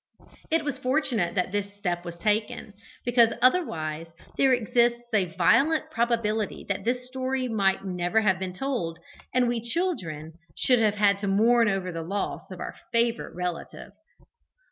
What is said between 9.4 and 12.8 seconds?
we children should have had to mourn over the loss of our